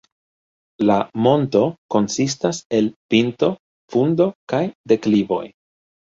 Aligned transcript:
La 0.89 0.93
monto 1.25 1.59
konsistas 1.95 2.61
el 2.77 2.89
pinto, 3.15 3.49
fundo 3.97 4.27
kaj 4.55 4.63
deklivoj. 4.93 5.43